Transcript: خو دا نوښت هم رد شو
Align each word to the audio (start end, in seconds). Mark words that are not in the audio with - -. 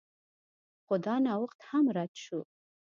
خو 0.85 0.95
دا 1.05 1.15
نوښت 1.25 1.59
هم 1.69 1.85
رد 1.97 2.11
شو 2.23 2.39